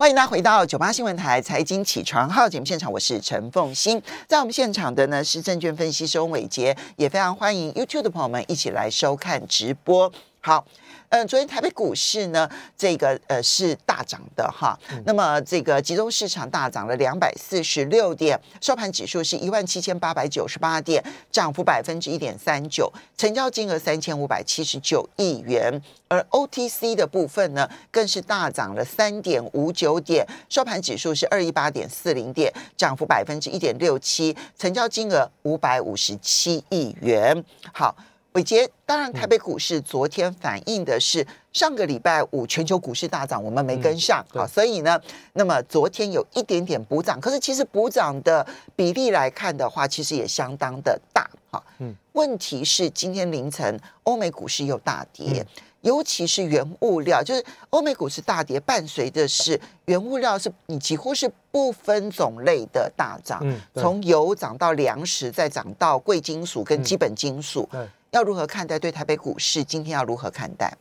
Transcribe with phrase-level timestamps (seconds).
[0.00, 4.02] 欢迎大家回到九八新闻台财经起床号节目现场，我是陈凤欣。
[4.26, 10.10] 在我们现场的呢是证券分析师翁伟杰，也非常欢迎 YouTube 的朋友们一起来收看直播。
[10.40, 10.64] 好。
[11.10, 14.78] 嗯，昨天台北股市呢，这个呃是大涨的哈。
[15.04, 25.82] 那么这个集中市场大涨了两百四十六点，收盘指数是一万七千八百九十八点，涨幅百分之一点三九，成交金额三千五百七十九亿元。
[26.06, 37.44] 而 OTC 的部分呢，更是大涨了三点五九点，收盘指数是二一八点四零点，涨幅百分之一点六七，成交金额五百五十七亿元。
[37.72, 37.96] 好。
[38.34, 45.00] 伟杰，当然，台北股市昨天反映的是上个礼拜五全球股市大涨，我们没跟上，好，所以呢，
[45.32, 55.44] 那么昨天有一点点补涨，可是其实补涨的比例来看的话，其实也相当的大，哈，嗯，问题是今天凌晨欧美股市又大跌。
[55.82, 63.42] 尤其是原物料，就是欧美股市大跌，伴随的是原物料是你几乎是不分种类的大涨，
[63.74, 67.66] 从油涨到粮食，再涨到贵金属跟基本金属，
[68.10, 68.78] 要如何看待？
[68.78, 70.72] 对台北股市今天要如何看待？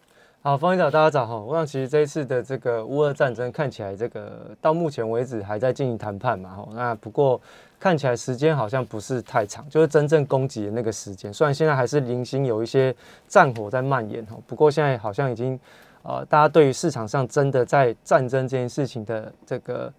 [0.42, 1.38] 好，方院长，大家早哈。
[1.38, 6.68] 我想其实这一次的这个乌俄战争看起来，这个到目前为止还在进行谈判嘛，哈。
[6.74, 7.40] 那不过
[7.80, 11.32] 看起来时间好像不是太长，就是真正攻击的那个时间。
[11.32, 12.96] 虽然现在还是零星有一些
[13.28, 15.60] 战火在蔓延哈，不过现在好像已经
[16.02, 19.94] 呃，大家对于市场上真的在战争这件事情的这个。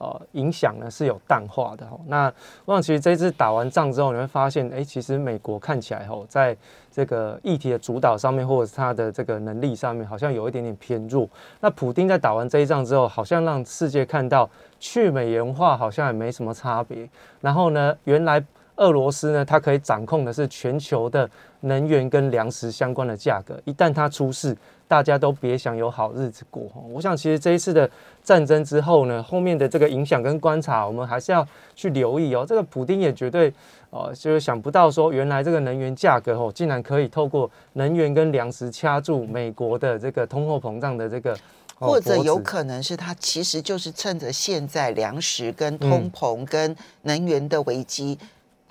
[0.00, 1.86] 呃，影响呢是有淡化的。
[2.06, 2.32] 那
[2.64, 6.56] 我想，其实这次打完仗之后，你会发现，哎，其实美国看起来吼，在
[6.90, 11.28] 这个议题的主导上面，或者是它的这个能力上面，好像有一点点偏弱。
[11.60, 14.48] 那普丁在打完这一仗之后，好像让世界看到
[14.78, 17.06] 去美元化好像也没什么差别。
[17.42, 18.42] 然后呢，原来
[18.76, 21.28] 俄罗斯呢，它可以掌控的是全球的
[21.60, 24.56] 能源跟粮食相关的价格，一旦它出事。
[24.88, 26.64] 大家都别想有好日子过！
[26.92, 27.88] 我想其实这一次的
[28.24, 32.44] 战争之后呢，后面的这个影响跟观察，我们还是要去留意哦。
[32.44, 33.54] 这个普丁也绝对
[33.90, 41.38] 哦，就是想不到说，原来这个能源价格哦，竟然可以透过能源跟粮食掐住美国的这个通货膨胀的这个，
[41.78, 48.18] 或者有可能是他其实就是趁着现在粮食跟通膨跟能源的危机。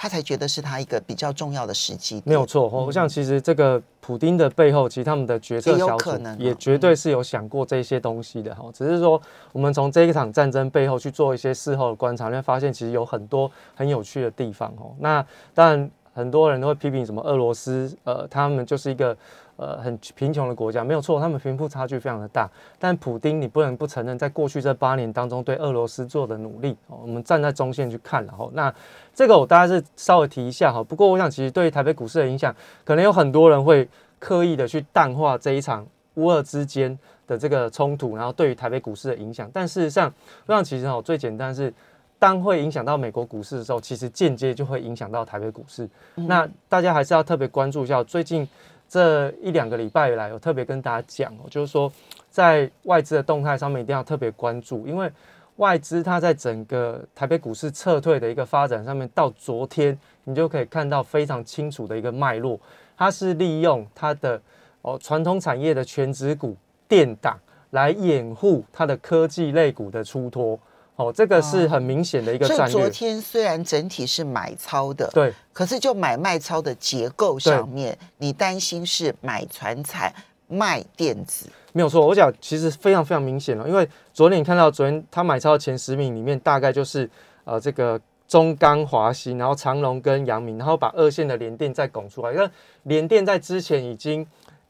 [0.01, 2.69] 他才觉得是他一个比较重要的时机，没有错。
[2.69, 8.63] 我想其实这个普丁的背后，其实他们的决策小组也绝对是有想过这些东西的哈。
[8.73, 9.21] 只是说，
[9.51, 14.95] 我们从这一场战争背后去做一些事后的观察，你会发现其实有很多很有趣的地方哦。
[14.99, 19.17] 那当然，很多人都会批评什么俄罗斯，呃，他们就是一个。
[19.59, 22.49] 呃，很贫穷的国家没有错，他们贫富差距非常的大。
[22.79, 28.73] 但普丁，你不能不承认，在过去这八年当中，对俄罗斯做的努力，我们站在中线去看，然后那
[29.13, 30.81] 这个我大概是稍微提一下哈。
[30.81, 32.55] 不过我想，其实对于台北股市的影响，
[32.85, 33.85] 可能有很多人会
[34.17, 39.51] 刻意的去淡化这一场乌俄之间的这个冲突，然后对于台北股市的影响。
[39.53, 40.09] 但事实上，
[40.45, 41.73] 我想其实哈，最简单是，
[42.17, 45.89] 当会影响到美国股市的时候，其实间接就会影响到台北股市。
[46.15, 48.47] 那大家还是要特别关注一下最近。
[48.89, 51.91] 这一两个礼拜以来，我特别跟大家讲哦，就是说，
[52.29, 55.09] 在外资的动态上面一定要特别关注，因为
[55.57, 62.59] 外资它在整个台北股市撤退的一个发展上面，到昨天你就可以看到非常清楚的一个脉络，
[62.97, 64.41] 它是利用它的
[64.81, 66.57] 哦传统产业的全指股
[66.87, 67.37] 垫档
[67.69, 70.59] 来掩护它的科技类股的出脱。
[70.99, 72.69] 哦，这个是很明显的一个战略。
[72.69, 80.13] 昨天虽然整体是买超的，对，可是就买卖超的结构上面，你担心是买船彩
[80.49, 82.05] 卖电子，没有错。
[82.05, 87.09] 我讲其实非常非常明显了，因为昨天你看到昨天他买超的前十名里面，大概就是
[87.45, 92.33] 呃这个中钢、华西，然后长隆跟阳明，然后把二线的联电再拱出来。
[92.33, 92.49] 因为
[92.83, 94.27] 联电在之前已经。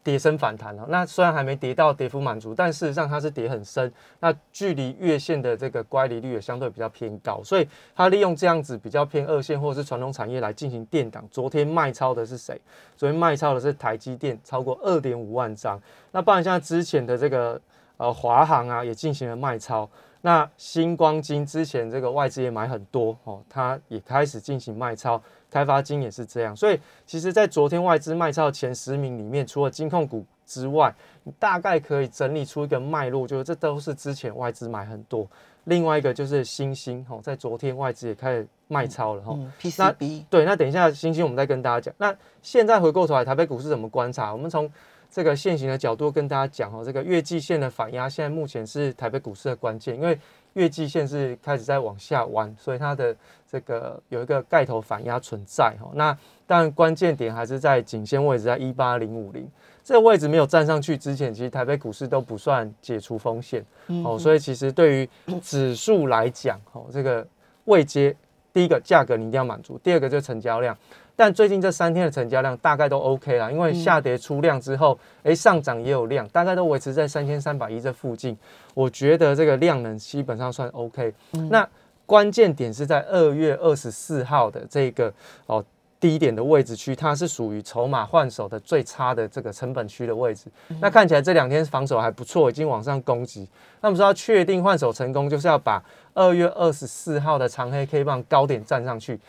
[0.10, 11.24] 跌升反弹了，那虽然还没跌到跌幅满足，但事实上它是跌很深，那距离月线的这个乖离率也相对比较偏高，所以它利用这样子比较偏二线或者是传统产业来进行垫档。
[11.30, 12.60] 昨天卖超的是谁？
[12.98, 15.80] 昨天卖超的是台积电，超过二点五万张。
[16.12, 17.62] 那不然像之前的这个
[17.98, 19.88] 呃华航啊，也进行了卖超。
[20.22, 25.22] 那星光金之前这个外资也买很多哦，它也开始进行卖超。
[25.50, 30.94] 开发金也是这样，所以其实，在昨天外资卖超前十名里面，除了金控股之外，
[31.24, 35.28] 你大概可以整理出一个脉络，就是这都是之前外资买很多。
[35.66, 39.38] 另外一个就是星星，哦，在昨天外资也开始卖超了，哈。
[39.62, 41.94] PCB 对，那等一下星星我们再跟大家讲。
[41.98, 44.32] 那现在回过头来，台北股市怎么观察？
[44.32, 44.72] 我们从
[45.12, 50.18] 这个现行的角度跟大家讲，哦，这个月季线的反压，现在目前是台北股市的关键，因为
[50.54, 53.16] 月季线是开始在往下弯，所以它的
[53.50, 55.90] 这个有一个盖头反压存在哈。
[55.94, 56.18] 那
[56.48, 59.48] 但关键点还是在颈线位置，在一八零五零
[59.84, 63.64] 这个位置没有站上去之前，其实台北股市都不算解除风险
[64.04, 64.18] 哦。
[64.18, 65.10] 所以其实对于
[65.42, 67.26] 指数来讲，哦，这个
[67.66, 68.16] 位阶
[68.52, 70.76] 第一个价格你一定要满足，第二个就是成交量。
[71.20, 78.38] 但最近这三天的成交量大概都 OK 啦，因为下跌出量之后，哎，上涨也有量，大概都维持在三千三百亿这附近。
[78.74, 81.14] 我觉得这个量能基本上算 OK。
[81.52, 81.68] 那
[82.06, 85.14] 关键点是在二月二十四号的这个
[85.48, 85.62] 哦
[86.00, 90.46] 低点的位置区，它是属于筹码换手的最差的这个成本区的位置。
[90.80, 93.46] 那看起来这两天防守还不错，已经往上攻击。
[93.82, 95.84] 那么说要确定换手成功，就是要把
[96.14, 99.20] 二月二十四号的长黑 K 棒高点站上去。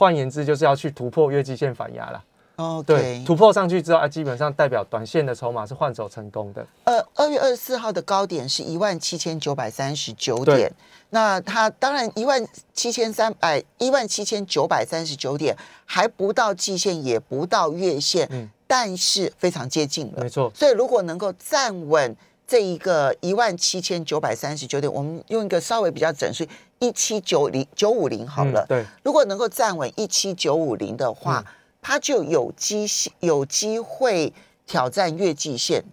[0.00, 2.24] 换言之，就是要去突破月季线反压了。
[2.56, 6.66] 哦，对，突破上去之后啊，基本上代表短线的筹码是换手成功的。
[6.84, 10.72] 呃，二月二十四号的高点是一万七千九百三十九点，
[11.10, 12.42] 那它当然一万
[12.72, 15.54] 七千三百一万七千九百三十九点
[15.84, 20.22] 还不到季线，也不到月线，嗯，但是非常接近了。
[20.22, 22.16] 没错，所以如果能够站稳
[22.50, 26.44] 这一个一万七千九百三十九点，我们用一个稍微比较整数。
[26.80, 31.44] 一七九零九五零好了，对，如果能够站稳一七九五零的话，
[31.80, 32.84] 它就有机
[33.20, 34.32] 有机会
[34.66, 35.84] 挑战月季线，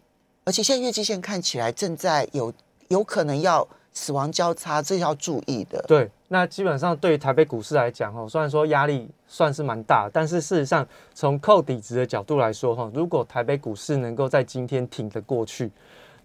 [0.45, 2.51] 而且现在月季线看起来正在有
[2.87, 5.79] 有可能要死亡交叉，这要注意的。
[5.87, 15.69] 对，那基本上对于台北股市来讲，哈，虽然说压力算是蛮大，但是事实上从扣底值的角度来说，哈，如果台北股市能够在今天挺得过去，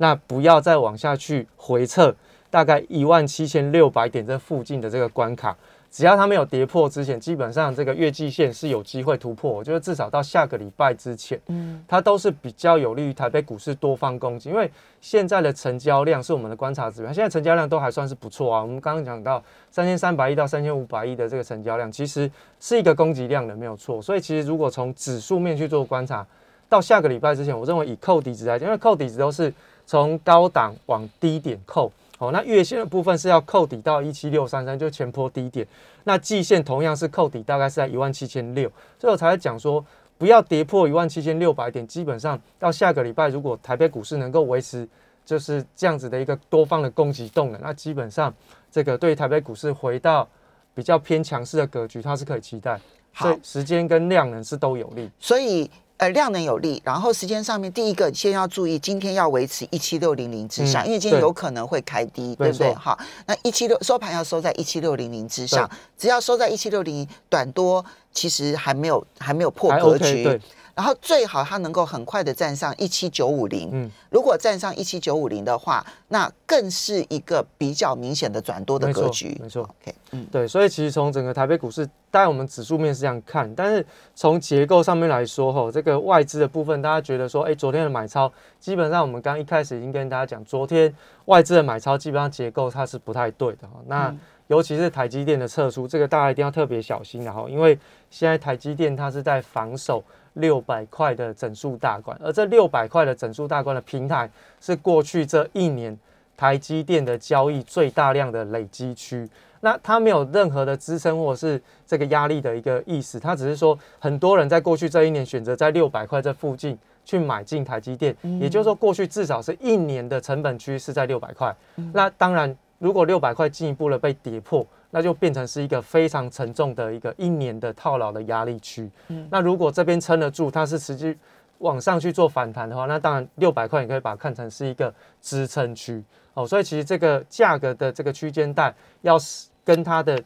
[0.02, 2.12] 那不要再往下去回撤。
[2.50, 5.56] 大概一万七千六百点这附近的这个关卡，
[5.90, 9.50] 只要它没有跌破之前，基本上这个月季线是有机会突破。
[9.50, 14.50] 我觉得至少到下个礼拜之前，嗯，它都是比较有利于台北股市多方攻击。
[14.50, 14.70] 因为
[15.00, 18.60] 现在的成交量是我们的观察指标，现在成交量都还算是不错啊。
[18.60, 24.02] 我们刚刚讲到三千三百亿到三千五百亿的这个成交量，其实是一个供给量的没有错。
[24.02, 26.26] 所以其实如果从指数面去做观察，
[26.68, 29.52] 到下个礼拜之前，我认为以扣底值来讲，因为扣底值都是
[29.86, 31.92] 从高档往低点扣。
[32.18, 35.66] 哦，那月线的部分是要扣底到一七六三三，就前坡低点。
[36.04, 38.70] 那季线同样是扣底，大概是在一万七千六。
[38.96, 39.84] 所以我才会讲说，
[40.16, 41.84] 不要跌破一万七千六百点。
[41.84, 44.88] 基本上到下个礼拜，如果台北股市能够维持
[45.24, 48.32] 就是这样子的一个多方的攻击动能，那基本上
[48.70, 50.28] 这个对台北股市回到
[50.74, 52.80] 比较偏强势的格局，它是可以期待。
[53.12, 55.10] 好，时间跟量能是都有利。
[55.18, 55.68] 所以。
[56.02, 62.74] 呃，量能有利，然后时间上面，第一个先要注意，今天要维持一七六零零之上，因为今天有可能会开低，对不对？
[62.74, 70.40] 好，那一七六收盘要收在一七六零零之上，只要收在一七六零，短多其实还没有还没有破格局。
[70.74, 83.84] 然后最好它能够很快的站上一七九五零，嗯，如果站上一七九五零的话，那更是一个比较明显的转多的格局，没错，OK，嗯，对，所以其实从整个台北股市，当然我们指数面是这样看，但是
[84.14, 90.94] 从结构上面来说，哈，这个外资的部分，大家觉得说，哎，昨天的买超，基本上我们刚一开始已经跟大家讲，昨天
[91.26, 94.14] 外资的买超基本上结构它是不太对的哈，那
[94.48, 97.78] 尤其是台积电的撤出，这个大家一定要特别小心然后，因为
[98.10, 100.02] 现在台积电它是在防守。
[100.36, 104.26] 六百块的整数大关，而这六百块的整数大关的平台
[104.62, 105.94] 是过去这一年
[106.34, 109.28] 台积电的交易最大量的累积区。
[109.60, 121.54] 那它没有任何的支撑或是这个压力的一个意思，它只是说很多人在过去这一年选择在六百块这附近去买进台积电，也就是说过去至少是一年的成本区是在六百块。
[121.92, 124.66] 那当然，如果六百块进一步的被跌破。
[124.94, 128.90] 那就变成是一个非常沉重的一个一年的套牢的压力区。
[129.08, 131.18] 嗯，那如果这边撑得住，它是持续
[131.60, 136.46] 往上去做反弹的话，那当然六百块你可以把它看成是一个支撑区哦。
[136.46, 140.22] 所以其实这个价格的这个区间带，要是跟它的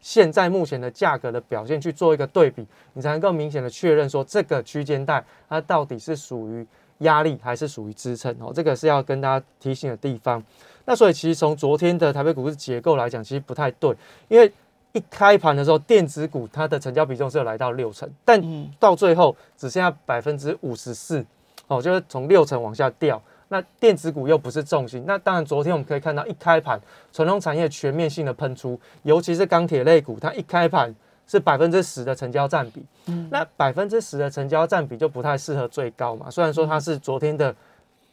[0.00, 6.66] 现在目前的价格的表现去做一个对比，你才能够明显的确认说这个区间带它到底是属于
[7.00, 8.50] 压力还是属于支撑哦。
[8.54, 10.42] 这个是要跟大家提醒的地方。
[10.88, 13.94] 那所以其实从昨天的台北股市结构来讲，其实不太对，
[14.26, 14.50] 因为
[14.92, 18.42] 一开盘的时候，电子股它的成交比重是有来到六成，但
[18.80, 21.22] 到最后只剩下百分之五十四，
[21.66, 23.20] 哦，就是从六成往下掉。
[23.48, 26.80] 那电子股又不是重心，那当然昨天我们可以看到一开盘
[27.12, 30.94] 传统产业全面性的喷出，尤其是钢铁类股，它一开盘
[31.26, 32.82] 是百分之十的成交占比，
[33.28, 37.54] 那百分之十的成交占比就不太适合最高嘛，虽然说它是昨天的。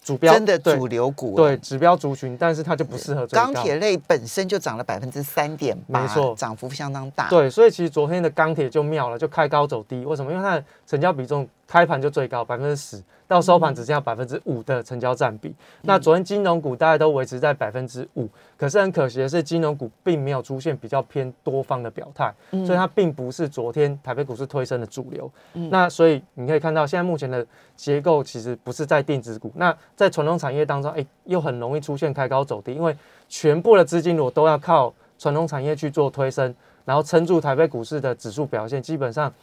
[0.06, 7.28] 主标真的主流股对指标族群，但是它就不适合钢铁类本身就涨了百分之三点八，没错，涨幅相当大。
[7.28, 10.06] 对，所以其实昨天的钢铁就妙了，就开高走低。
[10.06, 10.32] 为什么？
[10.32, 15.54] 因为它的成交比重开盘就最高百分之十，到收盘只剩下百分之五的成交占比。
[15.82, 18.28] 那昨天金融股大概都维持在百分之五，
[18.58, 25.32] 可是很可惜的是，金融股并没有出现比较偏多方的表态，所以它并不是昨天台北股市推升的主流。
[25.70, 32.96] 那所以你可以看到，现在目前的结构其实不是在电子股，那在传统产业当中，哎，又很容易出现开高走低，因为
[33.28, 36.54] 全部的资金果都要靠传统产业去做推升，
[36.86, 39.34] 然后撑住台北股市的指数表现，基本上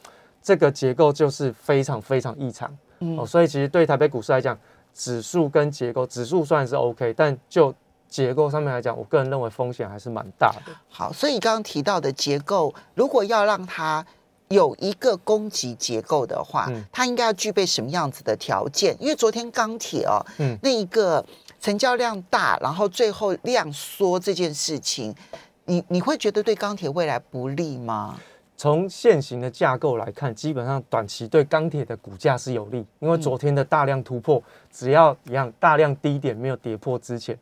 [0.41, 2.71] 这个结构就是非常非常异常。
[3.19, 4.59] 哦，所以其实对台北股市来讲，
[4.95, 7.75] 指数跟结构，指数算是 OK，但就
[8.09, 10.73] 结构上面来讲，我个人认为风险还是蛮大的。
[10.89, 14.05] 好，所以刚刚提到的结构，如果要让它
[14.49, 18.95] 有一个供给结构的话，它应该要具备什么样子的条件？
[19.01, 21.25] 因为昨天钢铁哦，嗯，那一个
[21.59, 25.15] 成交量大，然后最后量缩这件事情，
[25.65, 28.21] 你你会觉得对钢铁未来不利吗？
[28.62, 34.40] 从现行的架构来看，基本上短期对钢铁的股价是有利，因为昨天的大量突破，
[34.71, 37.37] 只要一样大量低点没有跌破之前，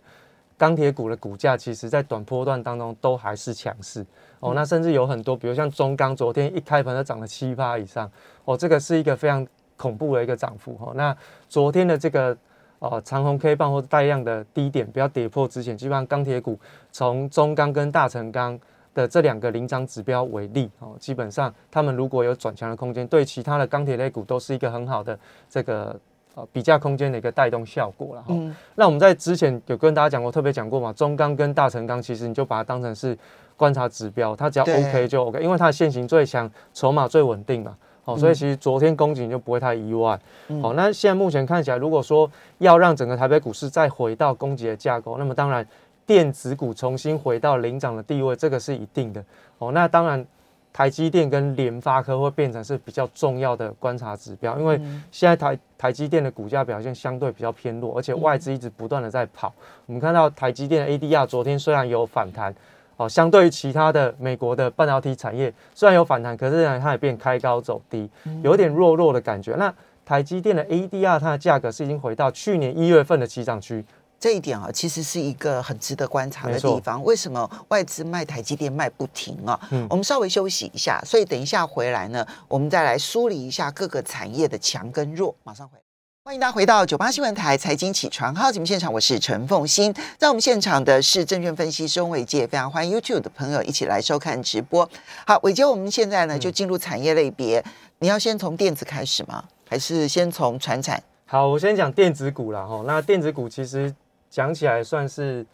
[0.57, 4.03] 钢铁股的股价其实在短波段当中都还是强势
[4.39, 4.55] 哦。
[4.55, 8.11] 那甚至有很多，比如像中钢，昨天一开盘就涨了七八以上
[8.47, 9.47] 哦，这个是一个非常
[9.77, 10.95] 恐怖的一个涨幅哦。
[10.95, 11.15] 那
[11.51, 12.35] 昨天的这个
[12.79, 16.59] 哦长虹 K 棒或者带量的低点不要跌破之前，基本上钢铁股
[16.91, 18.59] 从中钢跟大成钢。
[18.93, 25.17] 的这两个领涨指标为例，哦，基本上他们如果有转强的空间，对其他的钢铁类股都是一个很好的
[25.49, 25.95] 这个
[26.35, 28.35] 呃比价空间的一个带动效果了哈。
[28.75, 33.17] 那我们在之前有跟大家讲过，特别讲过嘛，中钢跟大成钢，其实你就把它当成是
[33.57, 37.77] 观察指标，它只要 OK 就 OK，因为它的现形最强，筹码最稳定嘛。
[38.07, 40.19] 哦，所以其实昨天攻击就不会太意外。
[40.61, 42.29] 好，那现在目前看起来，如果说
[42.59, 45.65] 要让整个台北股市再回到攻击的架构，那么当然。
[46.11, 49.25] 电子股重新回到领涨的地位，这个是一定的
[49.59, 49.71] 哦。
[49.71, 50.27] 那当然，
[50.73, 54.77] 台积电跟联发科会变成是比较重要的观察指标，因为
[55.13, 59.55] 现在台台积电的股价表现相对比较偏弱，而且外资一直不断的在跑。
[59.87, 62.53] 我们看到台积电的 ADR 昨天虽然有反弹
[62.97, 68.11] 哦，相对于其他的美国的半导体产业虽然有反弹，可是呢它也变开高走低，
[68.43, 69.55] 有点弱弱的感觉。
[69.55, 69.73] 那
[70.05, 73.85] 台积电的 ADR 它的价格是已经回到去年一月份的起涨区。
[74.21, 77.03] 这一点啊，其实是一个很值得观察的地方。
[77.03, 79.59] 为什么外资卖台积电卖不停啊？
[79.71, 85.35] 嗯，我们稍微休息一下，所以等一下回来呢，我们再来梳理一下各个产业的强跟弱。
[85.43, 85.79] 马上回，
[86.23, 89.95] 欢迎大家回到九八新闻台财经起床号节目现场，我是陈凤欣。
[90.19, 94.87] 在我们现场的是证券分析师伟杰，非常欢迎 YouTube 的朋友一起来收看直播。
[95.27, 97.65] 好，伟杰，我们现在呢就进入产业类别，
[98.01, 99.43] 你要先从电子开始吗？
[99.67, 101.03] 还是先从船产？
[101.25, 102.83] 好，我先讲电子股了哈。
[102.87, 103.95] 那电子股其实。
[104.31, 105.45] 讲起来算是，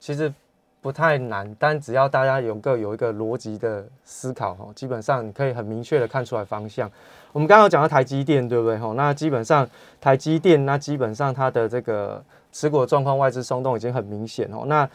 [0.00, 0.32] 其实
[0.80, 6.90] 不太难，但只要大家有个有一个逻辑的思考哈，基本上你可以很明确的看出来方向。
[7.32, 8.92] 我们刚刚讲到台积电，对不对哈？
[8.96, 9.68] 那基本上
[10.00, 14.64] 台积电，那基本上它的这个持股状况外资松动已经很明显哦。
[14.66, 14.88] 那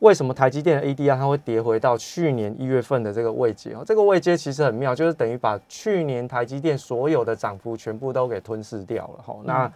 [0.00, 3.84] 为什么台积电的 ADR 它会跌回到去年一月份的这个位阶哦？
[3.86, 9.36] 这个位阶其实很妙，就是等于把去年台积电所有的涨幅全部都给吞噬掉了哈。
[9.44, 9.72] 那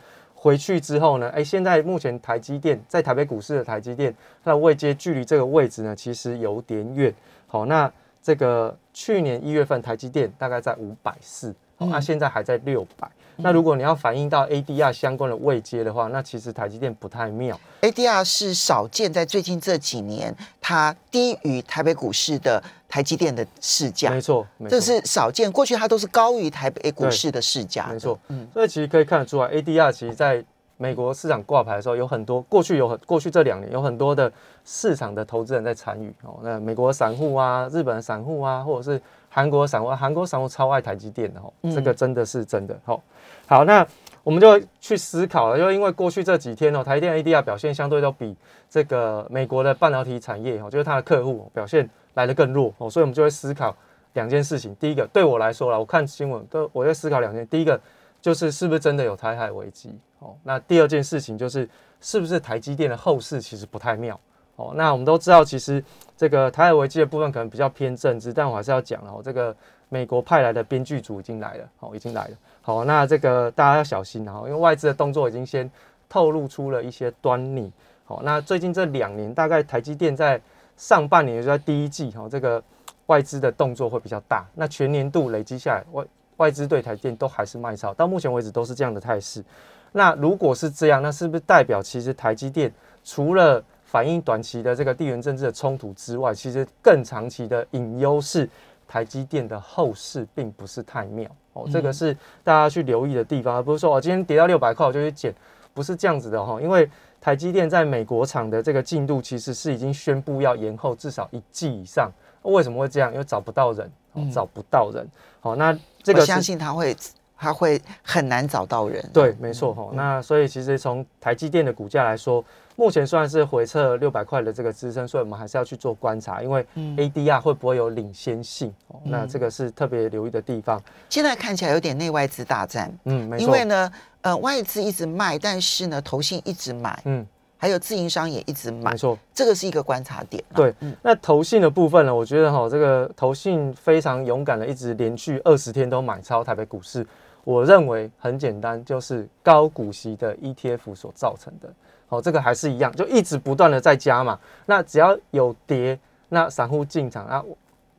[0.46, 1.28] 回去之后呢？
[1.30, 7.12] 哎，现在目前台积电在台北股市的台积电，它的位阶距离这个位置呢，其实有点远。
[7.48, 13.10] 好，那这个去年一月份台积电大概在五百四，那现在还在六百。
[13.36, 17.58] 那如果你要反映到 ADR 相关的位阶的话，那其实台积电不太妙。
[17.82, 25.50] ADR 是少见在最近这几年它低于台北股市的台积电的市价，没错，这是少见。
[25.50, 28.18] 过去它都是高于台北股市的市价，没错。
[28.28, 30.44] 嗯，所以其实可以看得出来，ADR 其实在
[30.78, 34.30] 美国市场挂牌的时候，有很多过去有很过去这两年有很多的
[34.64, 36.38] 市场的投资人在参与哦。
[36.42, 43.00] 那美国散户啊，日本散户啊，或者是韩国散户，韩国散户超爱台积电的哦，这个真的是真的哦。
[43.46, 43.86] 好，那
[44.24, 48.36] 我们就去思考了，就因为过去这几天哦，台电 ADR 表现相对都比
[48.68, 53.74] 这个美国的半导体产业哦，就是它的客户表现来的更弱哦，所以我们就会思考
[54.14, 54.74] 两件事情。
[54.80, 57.80] 第一个，对我来说了，我看新闻都我在思考两件，第一个
[58.20, 61.68] 就是是不是真的有台海危机哦，那第二件事情就是
[62.00, 64.18] 是不是台积电的后市其实不太妙
[64.56, 64.72] 哦。
[64.74, 65.82] 那我们都知道，其实
[66.16, 69.54] 这个台海危机的部分可能比较偏政治，但我还是要讲哦，这个
[69.88, 72.36] 美国派来的编剧组已经来了，哦，已经来了。
[72.60, 75.70] 好，那这个大家要小心哈，因为外资的动作已经先
[76.08, 77.72] 透露出了一些端倪。
[78.04, 80.40] 好，那最近这两年，大概台积电在
[80.76, 82.62] 上半年就在第一季哈，这个
[83.06, 84.44] 外资的动作会比较大。
[84.54, 86.04] 那全年度累积下来，外
[86.36, 89.44] 外资对台电都还是卖超，到目前为止都是这样的态势。
[89.92, 92.70] 那如果是这样，那是不是代表其实台积电
[93.02, 98.48] 除了反映短期的这个地缘政治的冲突之外，其实更长期的隐忧是
[98.86, 101.30] 台积电的后市并不是太妙？
[101.52, 102.14] 哦，这个是
[102.44, 105.34] 大家去留意的地方，而不是说我今天跌到六百块我就去减，
[105.72, 106.60] 不是这样子的哈。
[106.60, 106.88] 因为
[107.20, 112.10] 台积电在美国厂的这个进度其实是已经宣布要延后至少一季以上。
[112.42, 113.12] 为什么会这样？
[113.12, 113.90] 因为找不到人，
[114.32, 115.08] 找不到人。
[115.40, 116.96] 好，那这个相信他会。
[117.38, 119.90] 他会很难找到人，对，没错哈。
[119.92, 122.42] 那所以其实从台积电的股价来说，
[122.76, 128.72] 目前算是回撤六百块的这个支撑，所以我们还是要去做观察，因为 ADR 会不会有领先性？
[129.02, 130.80] 那这个是特别留意的地方。
[131.08, 133.44] 现在看起来有点内外资大战，嗯，没错。
[133.44, 133.90] 因为呢，
[134.20, 140.44] 呃，外资一直卖，但是呢，投信一直买，嗯，还有自营商也一直买，没错，这个是一个观察点。
[140.54, 147.06] 对，那投信的部分呢，我觉得哈，这个投信非常勇敢的，一直连续二十天都买超台北股市。
[147.42, 151.72] 我认为很简单，就是高股息的 ETF 所造成的。
[152.08, 154.38] 好，这个还是一样，就一直不断的在加嘛。
[154.64, 155.98] 那只要有跌，
[156.28, 157.44] 那散户进场，那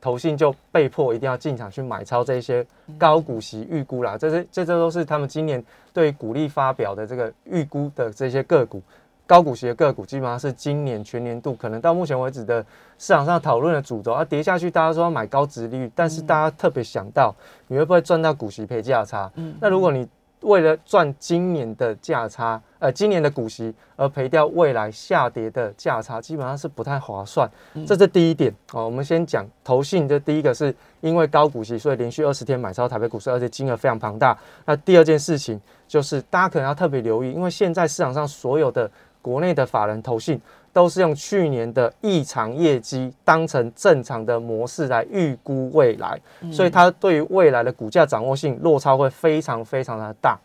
[0.00, 2.64] 投信就被迫一定要进场去买超这些
[2.96, 4.16] 高股息预估啦。
[4.16, 5.62] 这些这这都是他们今年
[5.92, 8.82] 对股利发表的这个预估的这些个股。
[9.26, 12.64] 高股息的个股基本上是今年全年度可能到目前为止的
[12.96, 17.34] 市场上讨论的主轴啊，跌下去大家说要买高值利率，但是大家特别想到
[17.66, 19.30] 你会不会赚到股息赔价差？
[19.34, 20.08] 嗯，那如果你
[20.42, 27.48] 为了赚今年的价差，呃，今年的股息而赔掉未来下跌的价差，基本上是不太划算。
[27.86, 28.84] 这是第一点哦。
[28.84, 34.36] 我们先讲投信，这第一个是因为高股息，所以连续二十天买超台北股市，而且金额非常庞大。
[34.64, 38.90] 那第二件事情就是大家可能要特别留意，因为现在市场上所有的
[39.20, 40.40] 国内的法人投信
[40.78, 46.16] 都是用去年的异常业绩当成正常的模式来预估未来，
[46.52, 50.38] 所以它对于未来的股价掌握性落差会非常非常的大。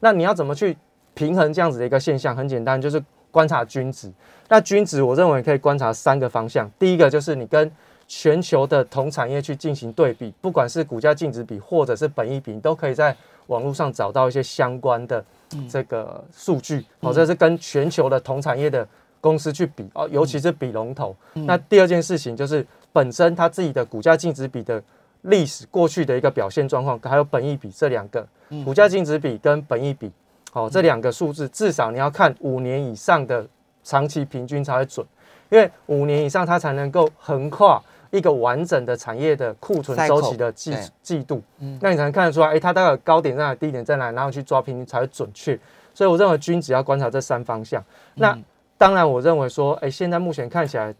[0.00, 0.76] 那你要怎么去
[1.14, 2.36] 平衡这样子的一个现象？
[2.36, 4.12] 很简单，就是观察均值。
[4.46, 6.70] 那均值我认为可以观察三个方向。
[6.78, 7.72] 第一个就是你跟
[8.06, 13.16] 全球的同产业去进行对比，不管是股价净值比或者是本益比，你都可以在
[13.46, 15.24] 网络上找到一些相关的。
[15.70, 18.86] 这个数据，哦，这是跟全球的同产业的
[19.20, 21.14] 公司去比哦，尤其是比龙头。
[21.34, 24.82] 那第二件事情就是本身它自己的股价净值比的
[25.22, 28.26] 历史过去的一个表现状况，还有本益比这两个。
[28.64, 30.10] 股价净值比跟本益比，
[30.52, 33.46] 哦，这两个数字至少你要看五年以上的
[33.84, 35.06] 长期平均才会准，
[35.50, 37.82] 因为五年以上它才能够横跨。
[38.10, 41.42] 一个完整的产业的库存周期的季季度，
[41.78, 45.58] 那你才能看得出来，哎，它大概高点在哪，低点在哪，然后去抓平均才会准确。
[45.92, 47.84] 所以我认为均值要观察这三方向。
[48.14, 48.34] 那
[48.78, 50.94] 当然，我认为说，哎，现在目前看起来，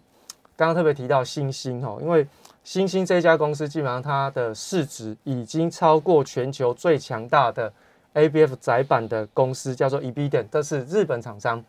[0.57, 2.27] 刚刚特别提到星星哦，因为
[2.64, 7.73] 星星这家公司基本上它的市值已经超过全球最强大的
[8.14, 11.64] ABF 窄板的公司，叫做 EBD，这是日本厂商。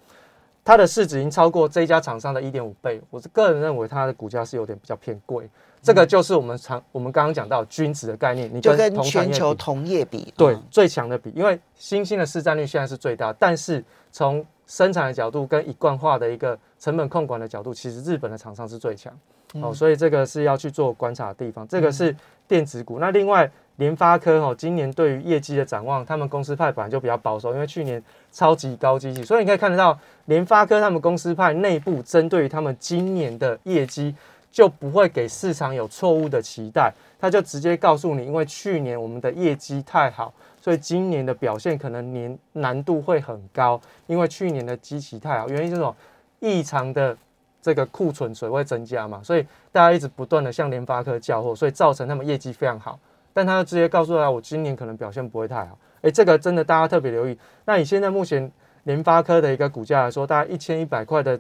[0.65, 5.49] 它的市值已经超过这家厂商的一点五倍，我是个人认为它的股价是有点比较偏贵。
[5.81, 19.11] 这个就是我们常我们刚刚讲到均值的概念，你就跟全球同业比，对最强的比，因为新兴的市占率现在是最大，但是从生产的角度跟一贯化的一个成本控管的角度，其实日本的厂商是最强。
[19.55, 21.67] 哦，所以这个是要去做观察的地方。
[21.67, 22.15] 这个是
[22.47, 23.51] 电子股，那另外。
[23.79, 34.13] 联发科哈，今年对于业绩的展望，他们公司派本来就比较保守，因为去年超级高基期，所以你可以看得到联发科他们公司派内部针对于他们今年的业绩，
[34.51, 45.95] 就不会给市场有错误的期待，他就直接告诉你，因为去年我们的业绩太好，所以今年的表现可能年难度会很高，因为去年的基期太好，原因这种
[46.39, 47.15] 异常的
[47.61, 52.97] 这个库存水位增加嘛，所以大家一直不断的向联发科叫货，所以造成他们业绩非常好。
[53.31, 55.77] 但他直接告诉他，我今年可能表现不会太好。
[56.01, 57.37] 哎，这个真的大家特别留意。
[57.65, 58.51] 那以现在目前
[58.83, 61.39] 联发科的一个股价来说，大概一千一百块的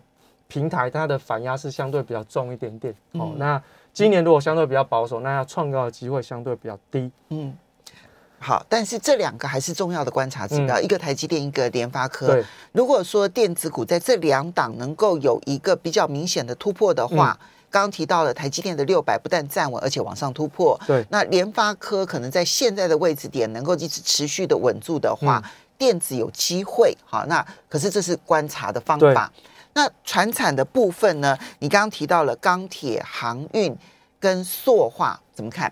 [0.49, 2.93] 平台，它的反压是相对比较重一点点。
[3.13, 3.61] 哦，那
[3.93, 7.09] 今年如果相对比较保守，那要创高的机会相对比较低。
[7.29, 7.55] 嗯，
[8.39, 12.43] 好，但是这两个还是重要的观察指标，一个台积电，一个联发科。
[12.71, 17.39] 如果说电子股在这两档能够有一个比较明显的突破的话。
[17.71, 20.75] 刚刚提到了台积电的六百不但站稳，而且往上突破。
[20.87, 25.39] 对，那联发科可能在现在的位置点能够一直持续的稳住的话，
[25.77, 26.97] 电子有机会。
[27.05, 29.31] 好，那可是这是观察的方法。
[29.79, 31.37] 那船产的部分呢？
[31.59, 33.73] 你刚刚提到了钢铁、航运
[34.19, 35.71] 跟塑化，怎么看？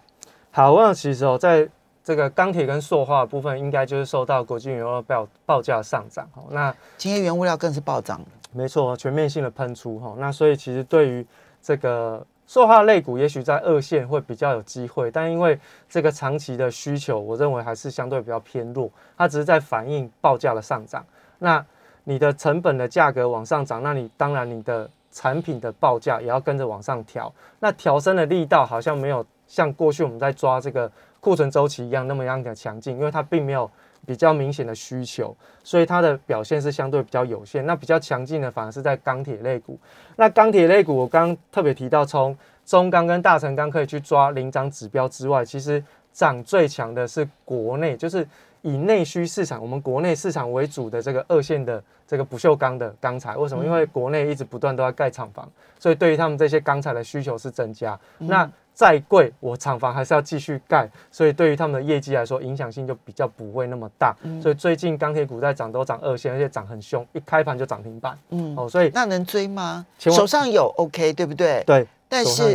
[0.50, 1.68] 好，我想其实哦，在
[2.02, 6.26] 这个钢铁跟塑化部分，应该就是受到国际原料报报价上涨。
[6.36, 8.22] 哦，那今天原物料更是暴涨。
[8.54, 10.00] 没错，全面性的喷出。
[10.00, 11.28] 哈，那所以其实对于
[11.62, 18.90] 这个塑化类股也许在二线会比较有机会，但因为这个长期的需求，我认为还是相对比较偏弱。
[19.18, 21.06] 它只是在反映报价的上涨。
[21.40, 21.64] 那
[22.10, 27.32] 你的成本的价格往上涨，那你当然你的产品的报价也要跟着往上调。
[27.60, 30.90] 那调升的力道好像没有像过去我们在抓这个
[31.20, 33.70] 库存周期一样那么样的强劲，因为它并没有
[34.06, 37.66] 比较明显的需求，所以它的表现是相对比较有限。
[37.66, 39.78] 那比较强劲的反而是在钢铁类股。
[40.16, 42.34] 那钢铁类股我刚特别提到，从
[42.66, 48.26] 中钢跟大成钢可以去抓领涨指标之外，其实涨最强的是国内，就是
[48.68, 53.38] 以内需市场，我们国内市场为主的这个二线的这个不锈钢的钢材。
[53.38, 53.64] 为什么？
[53.64, 55.50] 因为国内一直不断都在盖厂房，
[55.80, 57.98] 所以对于他们这些钢材的需求是增加。
[58.18, 64.14] 那再贵，我厂房还是要继续盖，所以对于他们的业绩来说，影响性就比较不会那么大。
[64.42, 68.20] 所以最近钢铁股在涨都涨二线，而且涨很凶，一开盘就涨停板。
[68.32, 69.86] 嗯，哦，所以那能追吗？
[69.98, 71.64] 手上有 OK，对不对？
[71.66, 71.88] 对。
[72.10, 72.54] 但是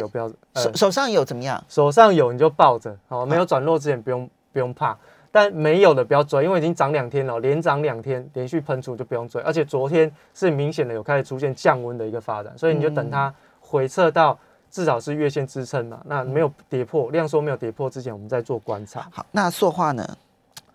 [0.54, 1.62] 手手上有怎么样？
[1.68, 4.96] 手上有你就抱着，好，没有转弱之前不用不用怕。
[5.32, 9.40] 但没有的不要追，因为已经涨两天了，连涨两天，连续喷出就不用追。
[9.42, 14.38] 而且昨天是明显的有开始出现降温的一个发展，所以你就等它回撤到
[14.70, 16.00] 至少是月线支撑嘛。
[16.04, 19.08] 那没有跌破量缩没有跌破之前，我们再做观察。
[19.10, 20.06] 好，那塑化呢？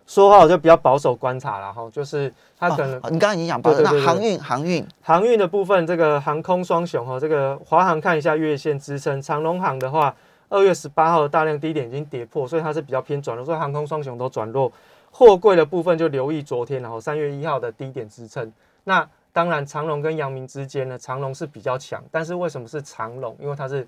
[0.08, 10.16] 说话我就比较保守观察了哈，就是它可能你刚刚已经讲保守，那航运航运航运的部分，这个航空双雄哈，这个华航看一下月线支撑，长龙航的话，
[10.50, 14.72] 二月十八号的大量低点已经跌破，所以它是比较偏转弱，所以航空双雄都转弱。
[15.12, 18.52] 货柜的部分就留意昨天，然后三月一号的低点支撑。
[18.84, 23.36] 那当然长龙跟阳明之间呢，长龙是比较强，但是为什么是长龙？
[23.40, 23.88] 因为它是。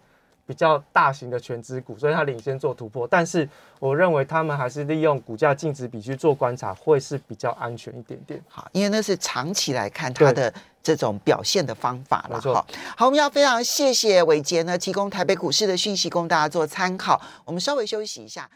[0.49, 3.07] 比较大型的全资股，所以它领先做突破。
[3.07, 8.41] 但是我认为他们还是利用股价净值比去做观察，会是比较安全一点点。
[8.47, 10.51] 好，因为那是长期来看它的
[10.83, 12.39] 这种表现的方法了。
[12.39, 12.65] 哈，
[12.95, 17.19] 好，我们要非常谢谢伟杰呢，提供台北股市的讯息供大家做参考。
[17.45, 18.47] 我们稍微休息一下。